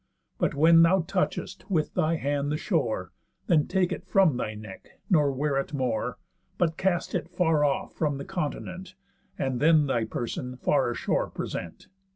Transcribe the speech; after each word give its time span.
But 0.39 0.55
when 0.55 0.81
thou 0.81 1.01
touchest 1.01 1.69
with 1.69 1.93
thy 1.93 2.15
hand 2.15 2.51
the 2.51 2.57
shore, 2.57 3.11
Then 3.45 3.67
take 3.67 3.91
it 3.91 4.03
from 4.07 4.35
thy 4.35 4.55
neck, 4.55 4.99
nor 5.11 5.31
wear 5.31 5.57
it 5.57 5.75
more, 5.75 6.17
But 6.57 6.75
cast 6.75 7.13
it 7.13 7.29
far 7.29 7.63
off 7.63 7.93
from 7.93 8.17
the 8.17 8.25
continent, 8.25 8.95
And 9.37 9.59
then 9.59 9.85
thy 9.85 10.05
person 10.05 10.57
far 10.57 10.89
ashore 10.89 11.29
present. 11.29 11.87